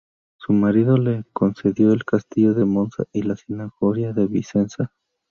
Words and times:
Su 0.37 0.51
marido 0.53 0.97
le 0.97 1.25
concedió 1.31 1.93
el 1.93 2.05
castillo 2.05 2.55
de 2.55 2.65
Monza 2.65 3.03
y 3.13 3.21
de 3.21 3.27
la 3.27 3.35
Signoria 3.35 4.13
de 4.13 4.25
Vicenza. 4.25 4.91